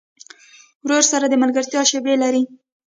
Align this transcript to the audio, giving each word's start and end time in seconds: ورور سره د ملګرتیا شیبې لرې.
ورور 0.85 1.03
سره 1.11 1.25
د 1.29 1.33
ملګرتیا 1.43 1.81
شیبې 1.89 2.15
لرې. 2.23 2.43